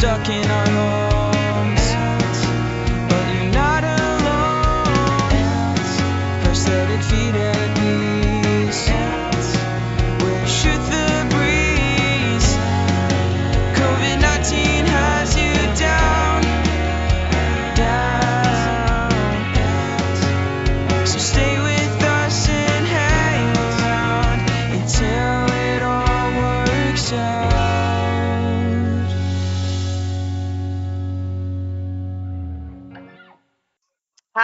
stuck 0.00 0.30
in 0.30 0.50
our 0.50 0.66
homes. 0.66 1.09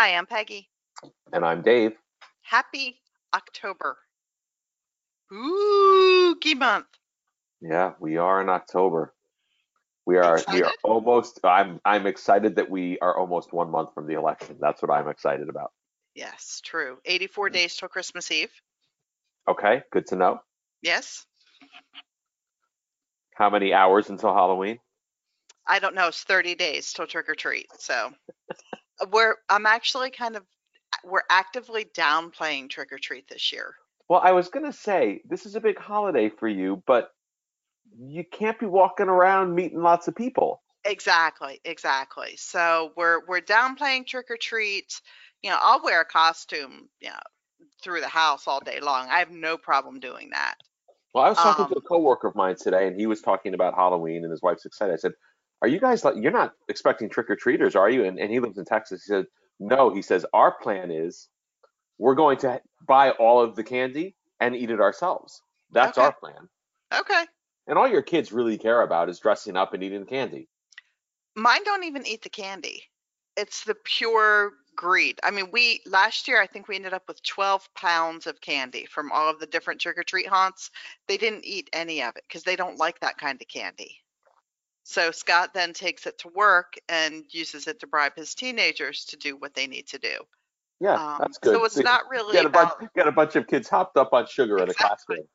Hi, 0.06 0.15
I'm 0.15 0.27
Peggy. 0.27 0.69
And 1.33 1.45
I'm 1.45 1.62
Dave. 1.62 1.96
Happy 2.42 3.01
October. 3.34 3.98
Spooky 5.27 6.55
month. 6.55 6.87
Yeah, 7.60 7.95
we 7.98 8.16
are 8.16 8.41
in 8.41 8.48
October. 8.48 9.12
We 10.06 10.19
are 10.19 10.41
we 10.52 10.62
are 10.62 10.70
almost 10.84 11.41
I'm 11.42 11.80
I'm 11.84 12.06
excited 12.06 12.55
that 12.55 12.70
we 12.70 13.01
are 13.01 13.19
almost 13.19 13.52
one 13.52 13.73
month 13.73 13.95
from 13.95 14.06
the 14.06 14.15
election. 14.15 14.59
That's 14.60 14.80
what 14.80 14.92
I'm 14.92 15.09
excited 15.09 15.48
about. 15.48 15.73
Yes, 16.15 16.60
true. 16.65 16.98
84 17.04 17.48
mm. 17.48 17.52
days 17.54 17.74
till 17.74 17.88
Christmas 17.88 18.30
Eve. 18.30 18.52
Okay, 19.48 19.82
good 19.91 20.07
to 20.07 20.15
know. 20.15 20.38
Yes. 20.82 21.27
How 23.34 23.51
many 23.51 23.74
hours 23.74 24.09
until 24.09 24.32
Halloween? 24.32 24.79
I 25.66 25.80
don't 25.80 25.96
know. 25.96 26.07
It's 26.07 26.23
30 26.23 26.54
days 26.54 26.93
till 26.93 27.09
trick 27.09 27.29
or 27.29 27.34
treat. 27.34 27.66
So 27.80 28.13
we're, 29.11 29.37
I'm 29.49 29.66
actually 29.66 30.11
kind 30.11 30.37
of, 30.37 30.45
we're 31.05 31.23
actively 31.30 31.85
downplaying 31.85 32.71
trick 32.71 32.93
or 32.93 32.99
treat 32.99 33.29
this 33.29 33.53
year. 33.53 33.75
Well, 34.09 34.21
I 34.23 34.33
was 34.33 34.49
gonna 34.49 34.73
say 34.73 35.21
this 35.29 35.47
is 35.47 35.57
a 35.57 35.61
big 35.61 35.79
holiday 35.79 36.29
for 36.29 36.49
you, 36.49 36.83
but 36.87 37.11
you 37.99 38.25
can't 38.25 38.59
be 38.59 38.66
walking 38.66 39.09
around 39.09 39.55
meeting 39.55 39.83
lots 39.83 40.07
of 40.07 40.15
people. 40.15 40.63
Exactly, 40.85 41.61
exactly. 41.65 42.37
So 42.37 42.93
we're 42.97 43.27
we're 43.27 43.41
downplaying 43.41 44.07
trick 44.07 44.27
or 44.30 44.37
treat. 44.37 45.01
You 45.43 45.51
know, 45.51 45.59
I'll 45.60 45.83
wear 45.83 46.01
a 46.01 46.05
costume, 46.05 46.88
you 47.01 47.09
know, 47.09 47.16
through 47.83 48.01
the 48.01 48.09
house 48.09 48.47
all 48.47 48.60
day 48.60 48.79
long. 48.81 49.09
I 49.10 49.19
have 49.19 49.33
no 49.33 49.59
problem 49.59 49.99
doing 49.99 50.31
that. 50.31 50.55
Well, 51.13 51.25
I 51.25 51.29
was 51.29 51.38
talking 51.38 51.66
to 51.66 51.73
Um, 51.73 51.83
a 51.85 51.88
coworker 51.88 52.29
of 52.29 52.37
mine 52.37 52.57
today, 52.57 52.87
and 52.87 52.95
he 52.99 53.07
was 53.07 53.23
talking 53.23 53.55
about 53.55 53.75
Halloween, 53.75 54.23
and 54.23 54.31
his 54.31 54.43
wife's 54.43 54.66
excited. 54.66 54.93
I 54.93 54.97
said, 54.97 55.13
"Are 55.62 55.68
you 55.68 55.80
guys 55.80 56.04
like 56.04 56.16
you're 56.16 56.32
not 56.32 56.54
expecting 56.68 57.09
trick 57.09 57.30
or 57.30 57.37
treaters, 57.37 57.76
are 57.76 57.90
you?" 57.90 58.04
And, 58.04 58.18
and 58.18 58.30
he 58.30 58.40
lives 58.40 58.59
in 58.59 58.65
Texas. 58.65 59.04
He 59.04 59.09
said, 59.09 59.26
"No." 59.59 59.90
He 59.95 60.02
says, 60.02 60.26
"Our 60.32 60.59
plan 60.59 60.90
is 60.90 61.29
we're 61.98 62.15
going 62.15 62.38
to 62.38 62.60
buy 62.87 63.10
all 63.13 63.40
of 63.40 63.57
the 63.57 63.65
candy 63.65 64.16
and 64.41 64.54
eat 64.54 64.71
it 64.71 64.81
ourselves. 64.81 65.43
That's 65.71 65.98
Okay. 65.98 66.04
our 66.04 66.12
plan." 66.12 66.48
Okay. 66.94 67.26
And 67.66 67.78
all 67.78 67.88
your 67.88 68.03
kids 68.03 68.32
really 68.32 68.59
care 68.59 68.82
about 68.82 69.09
is 69.09 69.19
dressing 69.19 69.56
up 69.56 69.75
and 69.75 69.82
eating 69.82 70.06
candy. 70.06 70.48
Mine 71.34 71.65
don't 71.65 71.84
even 71.84 72.06
eat 72.06 72.22
the 72.22 72.31
candy. 72.31 72.84
It's 73.37 73.65
the 73.65 73.75
pure 73.75 74.53
greed. 74.75 75.19
I 75.22 75.31
mean, 75.31 75.50
we 75.50 75.82
last 75.87 76.28
year 76.28 76.41
I 76.41 76.47
think 76.47 76.69
we 76.69 76.76
ended 76.76 76.94
up 76.94 77.09
with 77.09 77.22
12 77.22 77.69
pounds 77.75 78.26
of 78.26 78.41
candy 78.41 78.87
from 78.87 79.10
all 79.10 79.28
of 79.28 79.41
the 79.41 79.47
different 79.47 79.81
trick 79.81 79.98
or 79.98 80.04
treat 80.04 80.28
haunts. 80.28 80.70
They 81.09 81.16
didn't 81.16 81.44
eat 81.44 81.69
any 81.72 82.03
of 82.03 82.15
it 82.16 82.25
because 82.28 82.44
they 82.44 82.56
don't 82.56 82.78
like 82.78 83.00
that 83.00 83.19
kind 83.19 83.41
of 83.41 83.48
candy. 83.48 83.98
So 84.88 85.10
Scott 85.10 85.53
then 85.53 85.72
takes 85.72 86.06
it 86.06 86.16
to 86.19 86.28
work 86.28 86.75
and 86.88 87.25
uses 87.31 87.66
it 87.66 87.81
to 87.81 87.88
bribe 87.88 88.15
his 88.15 88.37
teenagers 88.37 89.04
to 89.06 89.16
do 89.16 89.37
what 89.37 89.53
they 89.53 89.66
need 89.66 89.88
to 89.88 89.98
do. 89.98 90.15
Yeah, 90.78 90.94
Um, 90.94 91.19
that's 91.19 91.38
good. 91.38 91.56
So 91.56 91.65
it's 91.65 91.76
not 91.76 92.02
really 92.08 92.34
get 92.34 92.47
a 92.47 92.48
bunch, 92.48 92.70
about 92.78 92.94
get 92.94 93.08
a 93.08 93.12
bunch 93.12 93.34
of 93.34 93.48
kids 93.48 93.69
hopped 93.69 93.96
up 93.96 94.12
on 94.12 94.28
sugar 94.28 94.58
in 94.58 94.70
a 94.70 94.75
classroom. 94.75 95.26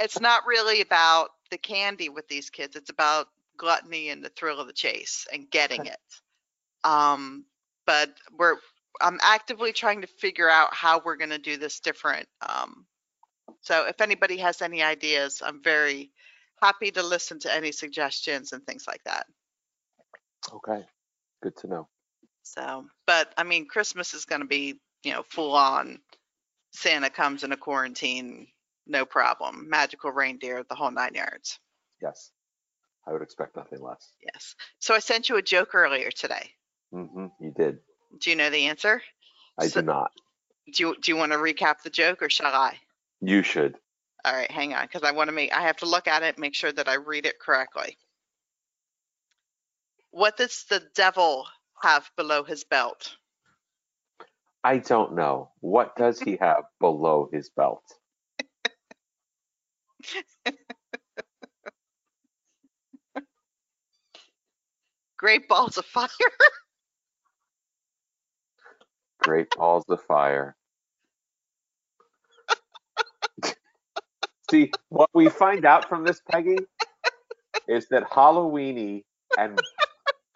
it's 0.00 0.20
not 0.20 0.46
really 0.46 0.80
about 0.80 1.30
the 1.50 1.58
candy 1.58 2.08
with 2.08 2.28
these 2.28 2.50
kids. 2.50 2.76
It's 2.76 2.88
about 2.88 3.26
gluttony 3.56 4.10
and 4.10 4.24
the 4.24 4.28
thrill 4.28 4.60
of 4.60 4.68
the 4.68 4.72
chase 4.72 5.26
and 5.32 5.50
getting 5.50 5.86
it. 5.86 5.98
Um, 6.84 7.46
but 7.86 8.10
we're 8.38 8.58
I'm 9.00 9.18
actively 9.24 9.72
trying 9.72 10.02
to 10.02 10.06
figure 10.06 10.48
out 10.48 10.72
how 10.72 11.02
we're 11.04 11.16
going 11.16 11.30
to 11.30 11.38
do 11.38 11.56
this 11.56 11.80
different. 11.80 12.28
Um, 12.48 12.86
so 13.62 13.88
if 13.88 14.00
anybody 14.00 14.36
has 14.36 14.62
any 14.62 14.84
ideas, 14.84 15.42
I'm 15.44 15.64
very 15.64 16.12
happy 16.64 16.90
to 16.90 17.02
listen 17.02 17.38
to 17.40 17.54
any 17.54 17.70
suggestions 17.72 18.52
and 18.52 18.64
things 18.64 18.86
like 18.86 19.02
that. 19.04 19.26
Okay, 20.52 20.82
good 21.42 21.56
to 21.58 21.66
know. 21.66 21.88
So, 22.42 22.86
but 23.06 23.32
I 23.36 23.44
mean, 23.44 23.66
Christmas 23.68 24.14
is 24.14 24.24
going 24.24 24.40
to 24.40 24.46
be, 24.46 24.80
you 25.02 25.12
know, 25.12 25.22
full 25.28 25.52
on. 25.54 25.98
Santa 26.72 27.10
comes 27.10 27.44
in 27.44 27.52
a 27.52 27.56
quarantine, 27.56 28.46
no 28.86 29.04
problem. 29.04 29.68
Magical 29.68 30.10
reindeer, 30.10 30.64
the 30.68 30.74
whole 30.74 30.90
nine 30.90 31.14
yards. 31.14 31.58
Yes, 32.02 32.30
I 33.06 33.12
would 33.12 33.22
expect 33.22 33.56
nothing 33.56 33.80
less. 33.80 34.12
Yes. 34.22 34.54
So 34.80 34.94
I 34.94 34.98
sent 34.98 35.28
you 35.28 35.36
a 35.36 35.42
joke 35.42 35.74
earlier 35.74 36.10
today. 36.10 36.50
Mm-hmm. 36.92 37.26
you 37.40 37.52
did. 37.56 37.78
Do 38.20 38.30
you 38.30 38.36
know 38.36 38.50
the 38.50 38.66
answer? 38.66 39.02
I 39.58 39.68
So- 39.68 39.80
did 39.80 39.86
not. 39.86 40.10
Do 40.72 40.82
you, 40.82 40.96
do 40.98 41.12
you 41.12 41.16
want 41.18 41.32
to 41.32 41.38
recap 41.38 41.82
the 41.82 41.90
joke 41.90 42.22
or 42.22 42.30
shall 42.30 42.46
I? 42.54 42.78
You 43.20 43.42
should. 43.42 43.76
All 44.24 44.32
right, 44.32 44.50
hang 44.50 44.72
on, 44.72 44.86
because 44.86 45.02
I 45.02 45.12
want 45.12 45.28
to 45.28 45.34
make, 45.34 45.52
I 45.52 45.60
have 45.62 45.76
to 45.78 45.86
look 45.86 46.06
at 46.08 46.22
it, 46.22 46.38
make 46.38 46.54
sure 46.54 46.72
that 46.72 46.88
I 46.88 46.94
read 46.94 47.26
it 47.26 47.38
correctly. 47.38 47.98
What 50.12 50.38
does 50.38 50.64
the 50.70 50.82
devil 50.94 51.46
have 51.82 52.10
below 52.16 52.44
his 52.44 52.64
belt? 52.64 53.16
I 54.62 54.78
don't 54.78 55.14
know. 55.14 55.50
What 55.60 55.96
does 55.96 56.20
he 56.20 56.36
have 56.40 56.64
below 56.80 57.28
his 57.32 57.50
belt? 57.50 57.82
Great 65.18 65.48
balls 65.48 65.76
of 65.76 65.84
fire. 65.84 66.08
Great 69.22 69.48
balls 69.56 69.84
of 69.88 70.02
fire. 70.02 70.56
See, 74.54 74.70
what 74.88 75.10
we 75.12 75.28
find 75.28 75.64
out 75.64 75.88
from 75.88 76.04
this, 76.04 76.20
Peggy, 76.30 76.58
is 77.66 77.88
that 77.88 78.08
Halloweeny 78.08 79.02
and 79.36 79.60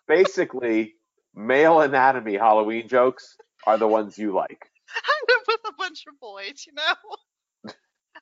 basically 0.09 0.95
male 1.37 1.81
anatomy 1.83 2.35
Halloween 2.35 2.89
jokes 2.89 3.37
are 3.65 3.79
the 3.79 3.87
ones 3.87 4.19
you 4.19 4.35
like. 4.35 4.73
I 4.93 5.25
live 5.29 5.43
with 5.47 5.61
a 5.69 5.73
bunch 5.79 6.05
of 6.09 6.19
boys, 6.19 6.65
you 6.67 6.73
know? 6.73 7.73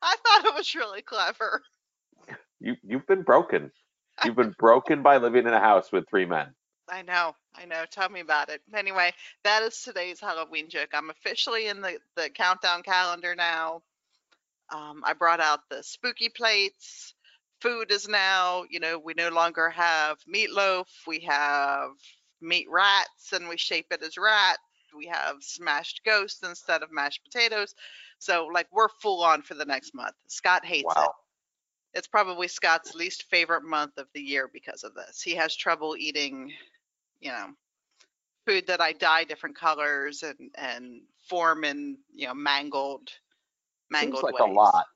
I 0.02 0.16
thought 0.16 0.44
it 0.44 0.54
was 0.54 0.74
really 0.74 1.00
clever. 1.00 1.62
You 2.60 2.74
you've 2.82 3.06
been 3.06 3.22
broken. 3.22 3.72
You've 4.24 4.36
been 4.36 4.54
broken 4.58 5.02
by 5.02 5.16
living 5.16 5.46
in 5.46 5.52
a 5.52 5.60
house 5.60 5.90
with 5.92 6.08
three 6.10 6.26
men. 6.26 6.48
I 6.90 7.02
know, 7.02 7.34
I 7.54 7.64
know. 7.64 7.84
Tell 7.90 8.08
me 8.10 8.20
about 8.20 8.50
it. 8.50 8.60
Anyway, 8.74 9.12
that 9.44 9.62
is 9.62 9.80
today's 9.80 10.20
Halloween 10.20 10.68
joke. 10.68 10.90
I'm 10.92 11.08
officially 11.08 11.68
in 11.68 11.80
the, 11.80 11.98
the 12.16 12.28
countdown 12.30 12.82
calendar 12.82 13.34
now. 13.34 13.82
Um, 14.71 15.03
I 15.04 15.12
brought 15.12 15.41
out 15.41 15.60
the 15.71 15.82
spooky 15.82 16.28
plates. 16.28 17.15
Food 17.60 17.91
is 17.91 18.09
now, 18.09 18.65
you 18.69 18.81
know, 18.81 18.99
we 18.99 19.15
no 19.15 19.28
longer 19.28 19.71
have 19.71 20.19
meatloaf. 20.32 20.87
We 21.06 21.21
have 21.21 21.91
meat 22.41 22.66
rats 22.71 23.32
and 23.32 23.49
we 23.49 23.56
shape 23.56 23.87
it 23.91 24.03
as 24.03 24.19
rat. 24.19 24.59
We 24.97 25.06
have 25.06 25.37
smashed 25.41 26.03
ghosts 26.05 26.43
instead 26.43 26.82
of 26.82 26.93
mashed 26.93 27.22
potatoes. 27.25 27.75
So, 28.19 28.47
like, 28.53 28.66
we're 28.72 28.88
full 28.88 29.22
on 29.22 29.43
for 29.43 29.55
the 29.55 29.65
next 29.65 29.94
month. 29.94 30.15
Scott 30.26 30.65
hates 30.65 30.93
it. 30.97 31.10
It's 31.94 32.06
probably 32.06 32.49
Scott's 32.49 32.94
least 32.94 33.25
favorite 33.31 33.65
month 33.65 33.99
of 33.99 34.06
the 34.15 34.21
year 34.21 34.50
because 34.53 34.84
of 34.84 34.94
this. 34.94 35.22
He 35.22 35.35
has 35.35 35.56
trouble 35.56 35.96
eating, 35.99 36.52
you 37.20 37.31
know, 37.31 37.49
food 38.46 38.67
that 38.67 38.81
I 38.81 38.93
dye 38.93 39.25
different 39.25 39.56
colors 39.56 40.23
and 40.23 40.50
and 40.56 41.00
form 41.29 41.64
and 41.64 41.96
you 42.14 42.26
know, 42.26 42.35
mangled 42.35 43.11
mangled 43.91 44.21
Seems 44.21 44.33
like 44.33 44.41
ways. 44.47 44.50
a 44.50 44.55
lot. 44.55 44.87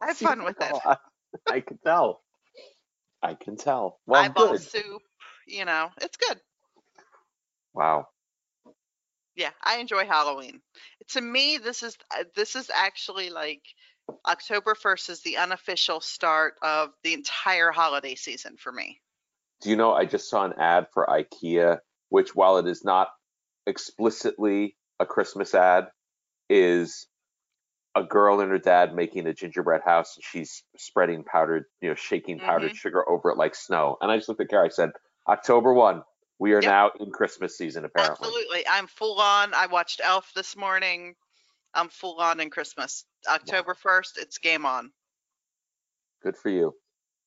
I 0.00 0.06
have 0.06 0.16
Seems 0.16 0.28
fun 0.30 0.44
with 0.44 0.60
like 0.60 0.74
it. 0.74 0.98
I 1.50 1.60
can 1.60 1.78
tell. 1.84 2.22
I 3.22 3.34
can 3.34 3.56
tell. 3.56 4.00
Well, 4.06 4.22
Eyeball 4.22 4.52
good. 4.52 4.62
soup, 4.62 5.02
you 5.46 5.64
know, 5.64 5.88
it's 6.00 6.16
good. 6.16 6.40
Wow. 7.74 8.08
Yeah, 9.34 9.50
I 9.62 9.78
enjoy 9.78 10.04
Halloween. 10.06 10.60
To 11.10 11.20
me, 11.20 11.58
this 11.58 11.82
is 11.82 11.96
uh, 12.14 12.24
this 12.36 12.54
is 12.54 12.70
actually 12.74 13.30
like 13.30 13.62
October 14.26 14.74
1st 14.74 15.10
is 15.10 15.22
the 15.22 15.38
unofficial 15.38 16.00
start 16.00 16.54
of 16.62 16.90
the 17.02 17.14
entire 17.14 17.70
holiday 17.70 18.14
season 18.14 18.56
for 18.58 18.70
me. 18.72 19.00
Do 19.62 19.70
you 19.70 19.76
know 19.76 19.92
I 19.94 20.04
just 20.04 20.28
saw 20.28 20.44
an 20.44 20.54
ad 20.58 20.88
for 20.92 21.06
IKEA, 21.06 21.78
which 22.08 22.34
while 22.34 22.58
it 22.58 22.66
is 22.66 22.84
not 22.84 23.08
explicitly 23.66 24.76
a 25.00 25.06
Christmas 25.06 25.54
ad, 25.54 25.86
is 26.50 27.06
a 27.94 28.02
girl 28.02 28.40
and 28.40 28.50
her 28.50 28.58
dad 28.58 28.94
making 28.94 29.26
a 29.26 29.34
gingerbread 29.34 29.82
house. 29.84 30.16
And 30.16 30.24
she's 30.24 30.62
spreading 30.76 31.24
powdered, 31.24 31.66
you 31.80 31.88
know, 31.90 31.94
shaking 31.94 32.40
powdered 32.40 32.68
Mm-hmm. 32.70 32.76
sugar 32.76 33.08
over 33.08 33.30
it 33.30 33.36
like 33.36 33.54
snow. 33.54 33.98
And 34.00 34.10
I 34.10 34.16
just 34.16 34.28
looked 34.28 34.40
at 34.40 34.48
Carrie. 34.48 34.66
I 34.66 34.70
said, 34.70 34.90
October 35.28 35.72
one. 35.72 36.02
We 36.38 36.54
are 36.54 36.62
Yep. 36.62 36.64
now 36.64 36.90
in 36.98 37.12
Christmas 37.12 37.56
season, 37.56 37.84
apparently. 37.84 38.26
Absolutely. 38.26 38.66
I'm 38.68 38.88
full 38.88 39.20
on. 39.20 39.54
I 39.54 39.66
watched 39.66 40.00
Elf 40.02 40.32
this 40.34 40.56
morning. 40.56 41.14
I'm 41.74 41.88
full 41.88 42.18
on 42.18 42.40
in 42.40 42.50
Christmas. 42.50 43.04
October 43.28 43.74
1st, 43.74 44.18
it's 44.18 44.38
game 44.38 44.66
on. 44.66 44.90
Good 46.22 46.36
for 46.36 46.48
you. 46.48 46.74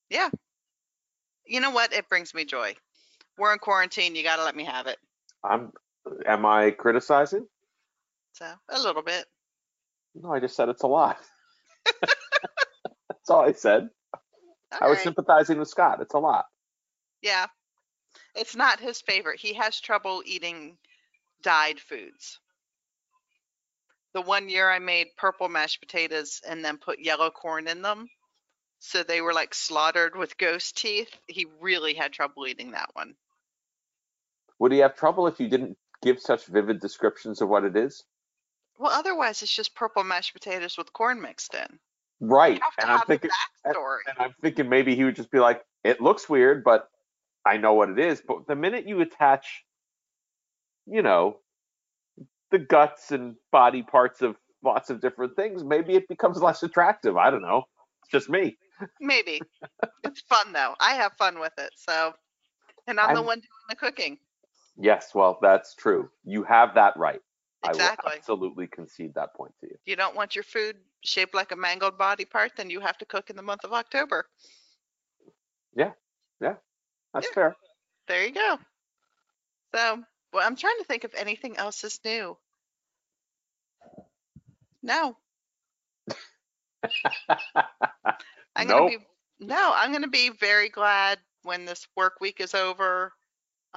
Yeah. 0.09 0.29
You 1.45 1.61
know 1.61 1.71
what? 1.71 1.93
It 1.93 2.09
brings 2.09 2.33
me 2.33 2.43
joy. 2.43 2.75
We're 3.37 3.53
in 3.53 3.59
quarantine. 3.59 4.15
You 4.15 4.23
got 4.23 4.35
to 4.37 4.43
let 4.43 4.55
me 4.55 4.65
have 4.65 4.87
it. 4.87 4.97
I'm. 5.43 5.71
Am 6.27 6.45
I 6.45 6.71
criticizing? 6.71 7.47
So, 8.33 8.45
a 8.69 8.79
little 8.79 9.01
bit. 9.01 9.25
No, 10.15 10.33
I 10.33 10.39
just 10.39 10.55
said 10.55 10.69
it's 10.69 10.83
a 10.83 10.87
lot. 10.87 11.17
That's 12.01 13.29
all 13.29 13.41
I 13.41 13.51
said. 13.51 13.89
All 14.13 14.79
I 14.81 14.87
was 14.87 14.97
right. 14.97 15.03
sympathizing 15.03 15.59
with 15.59 15.67
Scott. 15.67 15.99
It's 16.01 16.13
a 16.13 16.19
lot. 16.19 16.45
Yeah. 17.21 17.47
It's 18.33 18.55
not 18.55 18.79
his 18.79 19.01
favorite. 19.01 19.39
He 19.39 19.53
has 19.53 19.79
trouble 19.79 20.23
eating 20.25 20.77
dyed 21.41 21.79
foods. 21.79 22.39
The 24.13 24.21
one 24.21 24.47
year 24.47 24.69
I 24.69 24.79
made 24.79 25.07
purple 25.17 25.49
mashed 25.49 25.81
potatoes 25.81 26.41
and 26.47 26.63
then 26.63 26.77
put 26.77 26.99
yellow 26.99 27.29
corn 27.29 27.67
in 27.67 27.81
them. 27.81 28.07
So 28.79 29.03
they 29.03 29.19
were 29.19 29.33
like 29.33 29.53
slaughtered 29.53 30.15
with 30.15 30.37
ghost 30.37 30.77
teeth. 30.77 31.09
He 31.27 31.47
really 31.59 31.93
had 31.93 32.13
trouble 32.13 32.47
eating 32.47 32.71
that 32.71 32.89
one. 32.93 33.15
Would 34.59 34.71
he 34.71 34.79
have 34.79 34.95
trouble 34.95 35.27
if 35.27 35.39
you 35.39 35.49
didn't 35.49 35.77
give 36.01 36.21
such 36.21 36.45
vivid 36.45 36.79
descriptions 36.79 37.41
of 37.41 37.49
what 37.49 37.65
it 37.65 37.75
is? 37.75 38.03
Well, 38.77 38.91
otherwise 38.91 39.41
it's 39.41 39.55
just 39.55 39.75
purple 39.75 40.03
mashed 40.03 40.33
potatoes 40.33 40.77
with 40.77 40.91
corn 40.93 41.21
mixed 41.21 41.53
in. 41.53 41.79
Right. 42.19 42.55
You 42.55 42.61
have 42.63 42.75
to 42.75 42.83
And 42.83 42.91
I'm 42.91 43.05
thinking, 43.05 43.29
and 43.65 43.75
I'm 44.19 44.35
thinking 44.41 44.69
maybe 44.69 44.95
he 44.95 45.03
would 45.03 45.15
just 45.15 45.31
be 45.31 45.39
like, 45.39 45.65
"It 45.83 46.01
looks 46.01 46.29
weird, 46.29 46.63
but 46.63 46.89
I 47.45 47.57
know 47.57 47.73
what 47.73 47.89
it 47.89 47.99
is." 47.99 48.21
But 48.25 48.47
the 48.47 48.55
minute 48.55 48.87
you 48.87 49.01
attach, 49.01 49.63
you 50.85 51.01
know, 51.01 51.39
the 52.51 52.59
guts 52.59 53.11
and 53.11 53.35
body 53.51 53.83
parts 53.83 54.21
of 54.21 54.35
lots 54.63 54.89
of 54.89 55.01
different 55.01 55.35
things, 55.35 55.63
maybe 55.63 55.95
it 55.95 56.07
becomes 56.07 56.37
less 56.41 56.63
attractive. 56.63 57.17
I 57.17 57.29
don't 57.29 57.41
know. 57.41 57.63
It's 58.01 58.11
just 58.11 58.29
me. 58.29 58.57
Maybe. 58.99 59.41
it's 60.03 60.21
fun 60.21 60.53
though. 60.53 60.75
I 60.79 60.95
have 60.95 61.13
fun 61.17 61.39
with 61.39 61.53
it. 61.57 61.71
So, 61.75 62.13
and 62.87 62.99
I'm, 62.99 63.13
the 63.13 63.19
I'm- 63.19 63.25
one 63.25 63.39
doing 63.39 63.49
the 63.69 63.75
cooking. 63.75 64.17
Yes, 64.77 65.11
well, 65.15 65.39
that's 65.41 65.73
true. 65.73 66.09
You 66.25 66.43
have 66.43 66.75
that 66.75 66.97
right. 66.97 67.21
I 67.65 67.73
will 67.73 67.81
absolutely 68.05 68.67
concede 68.67 69.13
that 69.15 69.33
point 69.35 69.53
to 69.61 69.67
you. 69.67 69.77
you 69.85 69.95
don't 69.95 70.15
want 70.15 70.35
your 70.35 70.43
food 70.43 70.77
shaped 71.03 71.33
like 71.33 71.51
a 71.51 71.55
mangled 71.55 71.97
body 71.97 72.25
part, 72.25 72.53
then 72.57 72.69
you 72.69 72.79
have 72.79 72.97
to 72.99 73.05
cook 73.05 73.29
in 73.29 73.35
the 73.35 73.41
month 73.43 73.63
of 73.63 73.73
October. 73.73 74.25
Yeah, 75.75 75.91
yeah, 76.41 76.55
that's 77.13 77.27
Yeah. 77.27 77.33
fair. 77.33 77.55
There 78.07 78.25
you 78.25 78.33
go. 78.33 78.59
So, 79.73 80.03
well, 80.33 80.45
I'm 80.45 80.55
trying 80.55 80.77
to 80.79 80.85
think 80.85 81.03
if 81.03 81.13
anything 81.15 81.57
else 81.57 81.83
is 81.83 81.99
new. 82.05 82.37
No, 84.83 85.17
I'm 88.55 88.67
Nope. 88.67 88.91
gonna 88.91 88.97
be 88.99 89.05
no, 89.39 89.73
I'm 89.75 89.91
gonna 89.91 90.07
be 90.07 90.29
very 90.29 90.69
glad 90.69 91.19
when 91.43 91.65
this 91.65 91.87
work 91.95 92.13
week 92.21 92.39
is 92.39 92.53
over. 92.53 93.13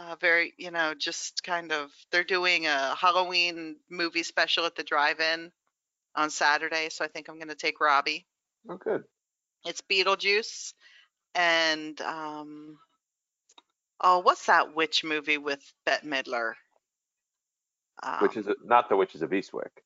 Uh, 0.01 0.15
very, 0.21 0.55
you 0.59 0.71
know, 0.71 0.95
just 0.95 1.43
kind 1.43 1.73
of 1.73 1.91
they're 2.13 2.23
doing 2.23 2.67
a 2.67 2.95
Halloween 2.95 3.75
movie 3.91 4.23
special 4.23 4.65
at 4.65 4.77
the 4.77 4.85
drive-in 4.85 5.51
on 6.15 6.31
Saturday, 6.31 6.89
so 6.89 7.05
I 7.05 7.09
think 7.09 7.29
I'm 7.29 7.37
gonna 7.41 7.57
take 7.57 7.81
Robbie. 7.81 8.25
Oh, 8.69 8.77
good. 8.77 9.03
It's 9.65 9.83
Beetlejuice 9.91 10.73
and 11.35 12.01
um 12.01 12.79
oh, 14.01 14.21
what's 14.21 14.47
that 14.47 14.77
witch 14.77 15.03
movie 15.03 15.37
with 15.37 15.61
Bette 15.85 16.07
Midler? 16.07 16.53
Um, 18.01 18.19
Which 18.21 18.37
is 18.37 18.47
a, 18.47 18.55
not 18.65 18.89
the 18.89 18.97
Witches 18.97 19.23
of 19.23 19.31
Eastwick, 19.31 19.83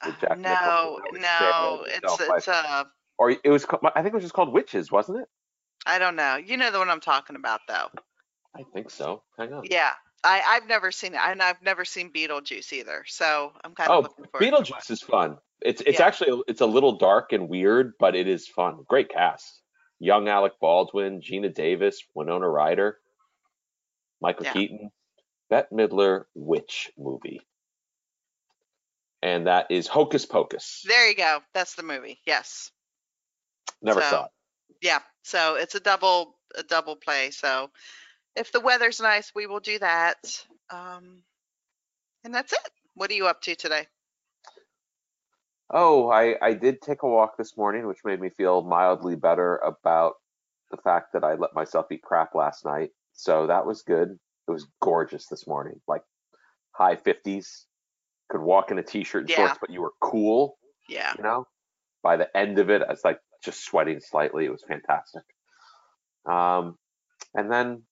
uh, 0.00 0.12
no, 0.36 1.00
no, 1.12 1.84
it's 1.86 2.20
it's 2.20 2.48
uh 2.48 2.84
or 3.18 3.30
it 3.30 3.50
was. 3.50 3.66
I 3.96 4.02
think 4.02 4.12
it 4.12 4.14
was 4.14 4.24
just 4.24 4.34
called 4.34 4.52
Witches, 4.52 4.92
wasn't 4.92 5.18
it? 5.22 5.28
I 5.86 5.98
don't 5.98 6.14
know. 6.14 6.36
You 6.36 6.56
know 6.56 6.70
the 6.70 6.78
one 6.78 6.88
I'm 6.88 7.00
talking 7.00 7.34
about 7.34 7.60
though. 7.66 7.88
I 8.56 8.62
think 8.72 8.90
so. 8.90 9.22
Hang 9.38 9.52
on. 9.52 9.64
Yeah. 9.70 9.90
I, 10.22 10.40
I've 10.46 10.66
never 10.66 10.90
seen 10.90 11.12
it, 11.14 11.20
and 11.22 11.42
I've 11.42 11.60
never 11.60 11.84
seen 11.84 12.10
Beetlejuice 12.10 12.72
either. 12.72 13.04
So 13.06 13.52
I'm 13.62 13.74
kind 13.74 13.90
Oh, 13.90 13.98
of 13.98 14.04
looking 14.04 14.24
forward. 14.26 14.42
Beetlejuice 14.66 14.90
is 14.90 15.02
fun. 15.02 15.36
It's 15.60 15.82
it's 15.82 15.98
Yeah. 15.98 16.06
actually 16.06 16.42
it's 16.48 16.60
a 16.62 16.66
little 16.66 16.96
dark 16.96 17.32
and 17.32 17.48
weird, 17.48 17.92
but 17.98 18.14
it 18.16 18.26
is 18.26 18.48
fun. 18.48 18.84
Great 18.88 19.10
cast. 19.10 19.60
Young 19.98 20.28
Alec 20.28 20.54
Baldwin, 20.60 21.20
Geena 21.20 21.52
Davis, 21.54 22.02
Winona 22.14 22.48
Ryder, 22.48 22.98
Michael 24.20 24.44
Yeah. 24.46 24.52
Keaton, 24.54 24.90
Bette 25.50 25.68
Midler 25.72 26.24
witch 26.34 26.90
movie. 26.96 27.40
And 29.22 29.46
that 29.46 29.66
is 29.70 29.86
Hocus 29.86 30.26
Pocus. 30.26 30.84
There 30.86 31.08
you 31.08 31.16
go. 31.16 31.40
That's 31.54 31.74
the 31.74 31.82
movie. 31.82 32.20
Yes. 32.26 32.70
Never 33.82 34.00
so- 34.02 34.08
saw 34.10 34.24
it. 34.26 34.30
Yeah. 34.80 35.00
So 35.22 35.54
it's 35.56 35.74
a 35.74 35.80
double 35.80 36.38
a 36.54 36.62
double 36.62 36.96
play. 36.96 37.30
So 37.30 37.70
if 38.36 38.52
the 38.52 38.60
weather's 38.60 39.00
nice, 39.00 39.32
we 39.34 39.46
will 39.46 39.60
do 39.60 39.78
that. 39.78 40.44
Um, 40.70 41.22
and 42.24 42.34
that's 42.34 42.52
it. 42.52 42.70
What 42.94 43.10
are 43.10 43.14
you 43.14 43.26
up 43.26 43.42
to 43.42 43.54
today? 43.54 43.86
Oh, 45.70 46.10
I, 46.10 46.36
I 46.40 46.54
did 46.54 46.80
take 46.82 47.02
a 47.02 47.08
walk 47.08 47.36
this 47.36 47.56
morning, 47.56 47.86
which 47.86 48.04
made 48.04 48.20
me 48.20 48.30
feel 48.30 48.62
mildly 48.62 49.16
better 49.16 49.56
about 49.56 50.14
the 50.70 50.76
fact 50.76 51.12
that 51.14 51.24
I 51.24 51.34
let 51.34 51.54
myself 51.54 51.86
eat 51.90 52.02
crap 52.02 52.34
last 52.34 52.64
night. 52.64 52.90
So 53.12 53.46
that 53.46 53.66
was 53.66 53.82
good. 53.82 54.18
It 54.46 54.50
was 54.50 54.66
gorgeous 54.80 55.26
this 55.26 55.46
morning, 55.46 55.80
like 55.88 56.02
high 56.72 56.96
50s. 56.96 57.64
Could 58.30 58.40
walk 58.40 58.70
in 58.70 58.78
a 58.78 58.82
t-shirt 58.82 59.22
and 59.22 59.30
Yeah. 59.30 59.36
shorts, 59.36 59.58
but 59.60 59.70
you 59.70 59.80
were 59.80 59.92
cool, 60.00 60.58
Yeah. 60.88 61.12
you 61.16 61.22
know? 61.22 61.46
By 62.02 62.16
the 62.16 62.34
end 62.36 62.58
of 62.58 62.70
it, 62.70 62.82
I 62.82 62.90
was 62.90 63.04
like 63.04 63.20
just 63.42 63.64
sweating 63.64 64.00
slightly. 64.00 64.44
It 64.44 64.50
was 64.50 64.64
fantastic. 64.66 65.22
Um, 66.26 66.78
and 67.34 67.50
then 67.50 67.82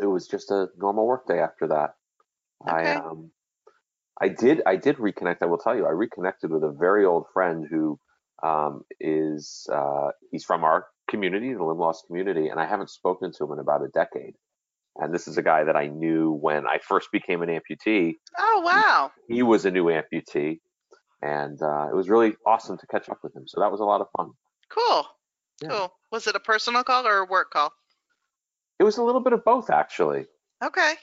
it 0.00 0.06
was 0.06 0.26
just 0.26 0.50
a 0.50 0.68
normal 0.76 1.06
work 1.06 1.26
day 1.26 1.38
after 1.38 1.68
that. 1.68 1.94
I 2.66 2.94
um 2.94 3.30
I 4.20 4.28
did 4.28 4.62
I 4.66 4.76
did 4.76 4.96
reconnect. 4.96 5.38
I 5.42 5.46
will 5.46 5.58
tell 5.58 5.76
you, 5.76 5.86
I 5.86 5.90
reconnected 5.90 6.50
with 6.50 6.62
a 6.62 6.70
very 6.70 7.04
old 7.04 7.26
friend 7.32 7.66
who 7.68 7.98
um, 8.42 8.82
is 9.00 9.66
uh, 9.72 10.08
he's 10.30 10.44
from 10.44 10.64
our 10.64 10.86
community, 11.08 11.52
the 11.52 11.62
limb 11.62 11.78
loss 11.78 12.02
community, 12.06 12.48
and 12.48 12.60
I 12.60 12.66
haven't 12.66 12.90
spoken 12.90 13.32
to 13.32 13.44
him 13.44 13.52
in 13.52 13.58
about 13.58 13.82
a 13.82 13.88
decade. 13.88 14.34
And 14.96 15.14
this 15.14 15.26
is 15.26 15.38
a 15.38 15.42
guy 15.42 15.64
that 15.64 15.76
I 15.76 15.86
knew 15.86 16.30
when 16.32 16.66
I 16.66 16.78
first 16.78 17.10
became 17.12 17.42
an 17.42 17.48
amputee. 17.48 18.14
Oh 18.38 18.62
wow. 18.64 19.10
He 19.28 19.42
was 19.42 19.64
a 19.64 19.70
new 19.70 19.84
amputee, 19.86 20.60
and 21.22 21.60
uh, 21.62 21.88
it 21.90 21.96
was 21.96 22.08
really 22.08 22.34
awesome 22.46 22.76
to 22.78 22.86
catch 22.88 23.08
up 23.08 23.18
with 23.22 23.34
him. 23.34 23.44
So 23.46 23.60
that 23.60 23.72
was 23.72 23.80
a 23.80 23.84
lot 23.84 24.00
of 24.00 24.08
fun. 24.16 24.30
Cool. 24.68 25.06
Yeah. 25.62 25.68
Cool. 25.68 25.92
Was 26.10 26.26
it 26.26 26.36
a 26.36 26.40
personal 26.40 26.84
call 26.84 27.06
or 27.06 27.18
a 27.18 27.24
work 27.24 27.50
call? 27.50 27.72
It 28.82 28.84
was 28.84 28.98
a 28.98 29.02
little 29.04 29.20
bit 29.20 29.32
of 29.32 29.44
both, 29.44 29.70
actually. 29.70 30.26
Okay. 30.60 30.94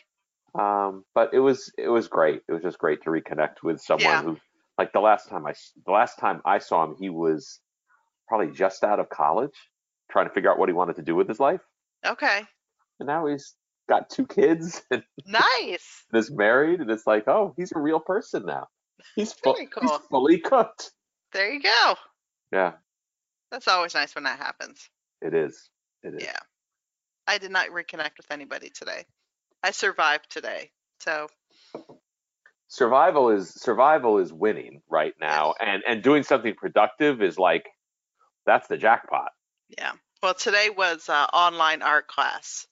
um, 0.53 1.05
but 1.15 1.33
it 1.33 1.39
was 1.39 1.71
it 1.77 1.87
was 1.87 2.09
great. 2.09 2.41
It 2.49 2.51
was 2.51 2.61
just 2.61 2.77
great 2.77 3.03
to 3.03 3.09
reconnect 3.09 3.63
with 3.63 3.79
someone 3.79 4.03
Yeah. 4.05 4.21
who, 4.21 4.37
like 4.77 4.91
the 4.91 4.99
last 4.99 5.29
time 5.29 5.45
I 5.47 5.53
the 5.85 5.91
last 5.93 6.19
time 6.19 6.41
I 6.43 6.57
saw 6.59 6.83
him, 6.83 6.95
he 6.99 7.09
was 7.09 7.61
probably 8.27 8.51
just 8.53 8.83
out 8.83 8.99
of 8.99 9.07
college, 9.09 9.55
trying 10.11 10.27
to 10.27 10.33
figure 10.33 10.51
out 10.51 10.59
what 10.59 10.67
he 10.67 10.73
wanted 10.73 10.97
to 10.97 11.03
do 11.03 11.15
with 11.15 11.29
his 11.29 11.39
life, 11.39 11.61
Okay. 12.05 12.41
and 12.99 13.07
now 13.07 13.25
he's 13.27 13.55
got 13.87 14.09
two 14.09 14.27
kids 14.27 14.81
and 14.91 15.03
Nice. 15.25 16.03
And 16.11 16.19
is 16.19 16.29
married, 16.31 16.81
and 16.81 16.91
it's 16.91 17.07
like, 17.07 17.29
oh, 17.29 17.53
he's 17.55 17.71
a 17.73 17.79
real 17.79 18.01
person 18.01 18.45
now. 18.45 18.67
He's, 19.15 19.31
fu- 19.31 19.53
Very 19.53 19.69
he's 19.81 19.97
fully 20.09 20.39
cooked. 20.39 20.91
There 21.31 21.49
you 21.53 21.61
go. 21.61 21.95
Yeah, 22.51 22.73
That's 23.51 23.69
always 23.69 23.93
nice 23.95 24.15
when 24.15 24.25
that 24.25 24.37
happens. 24.39 24.89
it 25.21 25.33
is. 25.33 25.69
It 26.03 26.15
is. 26.15 26.23
Yeah. 26.23 26.39
I 27.29 27.37
did 27.37 27.51
not 27.51 27.67
reconnect 27.69 28.17
with 28.17 28.31
anybody 28.31 28.71
today. 28.71 29.05
I 29.61 29.69
survived 29.69 30.31
today. 30.31 30.71
So 30.99 31.27
Survival 32.67 33.29
is 33.29 33.49
survival 33.49 34.17
is 34.17 34.33
winning 34.33 34.81
right 34.89 35.13
now, 35.19 35.53
and 35.59 35.83
and 35.87 36.03
doing 36.03 36.23
something 36.23 36.55
productive 36.55 37.21
is 37.21 37.37
like 37.37 37.67
that's 38.47 38.67
the 38.67 38.77
jackpot. 38.77 39.31
Yeah. 39.75 39.93
Well, 40.23 40.33
today 40.33 40.69
was 40.75 41.07
uh, 41.07 41.25
online 41.33 41.81
art 41.81 42.07
class, 42.07 42.67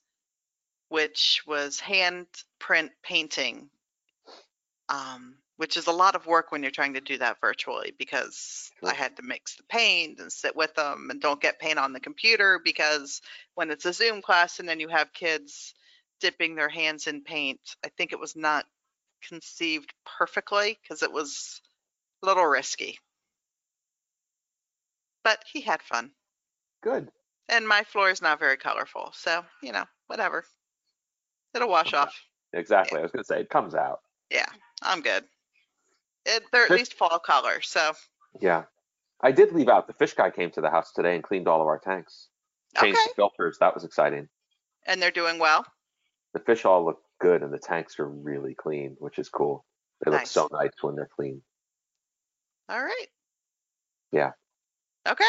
which 0.88 1.42
was 1.46 1.80
hand 1.80 2.26
print 2.60 2.92
painting, 3.02 3.70
um, 4.88 5.36
which 5.58 5.76
is 5.76 5.88
a 5.88 5.92
lot 5.92 6.14
of 6.14 6.26
work 6.26 6.50
when 6.52 6.62
you're 6.62 6.70
trying 6.70 6.94
to 6.94 7.00
do 7.00 7.18
that 7.18 7.40
virtually 7.40 7.92
because 7.98 8.70
I 8.82 8.94
had 8.94 9.16
to 9.16 9.22
mix 9.22 9.56
the 9.56 9.64
paint 9.64 10.20
and 10.20 10.32
sit 10.32 10.56
with 10.56 10.74
them 10.74 11.10
and 11.10 11.20
don't 11.20 11.40
get 11.40 11.58
paint 11.60 11.78
on 11.78 11.92
the 11.92 12.00
computer 12.00 12.60
because 12.64 13.20
when 13.56 13.70
it's 13.70 13.84
a 13.84 13.92
Zoom 13.92 14.22
class 14.22 14.60
and 14.60 14.68
then 14.68 14.80
you 14.80 14.88
have 14.88 15.12
kids 15.12 15.74
dipping 16.20 16.54
their 16.54 16.68
hands 16.68 17.08
in 17.08 17.22
paint, 17.22 17.60
I 17.84 17.88
think 17.90 18.12
it 18.12 18.20
was 18.20 18.36
not 18.36 18.66
conceived 19.28 19.92
perfectly 20.18 20.78
because 20.82 21.02
it 21.02 21.12
was 21.12 21.60
A 22.22 22.26
little 22.26 22.46
risky. 22.46 22.98
But 25.24 25.44
he 25.52 25.60
had 25.60 25.82
fun. 25.82 26.12
Good. 26.82 27.08
And 27.48 27.66
my 27.66 27.82
floor 27.84 28.10
is 28.10 28.22
not 28.22 28.38
very 28.38 28.56
colorful. 28.56 29.10
So, 29.14 29.44
you 29.62 29.72
know, 29.72 29.84
whatever. 30.06 30.44
It'll 31.54 31.68
wash 31.68 31.88
Okay. 31.88 31.96
off. 31.96 32.24
Exactly. 32.52 32.98
I 32.98 33.02
was 33.02 33.10
gonna 33.10 33.24
say 33.24 33.40
it 33.40 33.50
comes 33.50 33.74
out. 33.74 34.00
Yeah, 34.30 34.48
I'm 34.82 35.00
good. 35.00 35.24
It, 36.28 36.44
they're 36.52 36.64
at 36.64 36.70
least 36.70 36.94
fall 36.94 37.18
color. 37.18 37.60
So, 37.62 37.92
Yeah. 38.40 38.64
I 39.20 39.32
did 39.32 39.52
leave 39.52 39.68
out 39.68 39.88
the 39.88 39.94
fish 39.94 40.14
guy 40.14 40.30
came 40.30 40.50
to 40.52 40.60
the 40.60 40.70
house 40.70 40.92
today 40.92 41.16
and 41.16 41.24
cleaned 41.24 41.48
all 41.48 41.60
of 41.60 41.66
our 41.66 41.78
tanks. 41.78 42.28
Changed 42.80 42.98
okay. 42.98 43.08
the 43.08 43.14
filters. 43.16 43.58
That 43.58 43.74
was 43.74 43.82
exciting. 43.84 44.28
And 44.86 45.02
they're 45.02 45.10
doing 45.10 45.38
well. 45.40 45.64
The 46.34 46.40
fish 46.40 46.64
all 46.64 46.84
look 46.84 47.00
good 47.20 47.42
and 47.42 47.52
the 47.52 47.58
tanks 47.58 47.98
are 47.98 48.08
really 48.08 48.54
clean, 48.54 48.96
which 49.00 49.18
is 49.18 49.28
cool. 49.28 49.64
They 50.04 50.12
look 50.12 50.26
so 50.26 50.48
nice 50.52 50.70
when 50.82 50.94
they're 50.94 51.10
clean. 51.16 51.42
All 52.68 52.80
right. 52.80 53.06
Yeah. 54.12 54.32
Okay. 55.08 55.24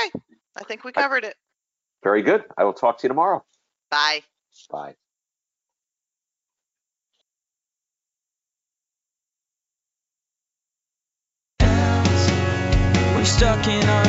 I 0.55 0.63
think 0.63 0.83
we 0.83 0.91
I- 0.95 1.01
covered 1.01 1.23
it. 1.23 1.35
Very 2.03 2.21
good. 2.21 2.45
I 2.57 2.63
will 2.63 2.73
talk 2.73 2.99
to 2.99 3.03
you 3.03 3.09
tomorrow. 3.09 3.43
Bye. 3.89 4.21
Bye. 4.69 4.95
Stuck 13.39 13.69
in 13.69 13.88
our. 13.88 14.08